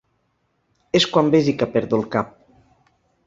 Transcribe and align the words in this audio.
És 0.99 1.05
quan 1.17 1.29
besi 1.35 1.55
que 1.59 1.69
perdo 1.75 1.99
el 2.01 2.05
cap. 2.17 2.31